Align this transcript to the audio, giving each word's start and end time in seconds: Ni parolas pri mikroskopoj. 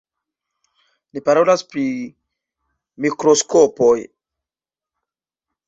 Ni 1.17 1.21
parolas 1.27 1.63
pri 1.73 1.83
mikroskopoj. 3.07 3.95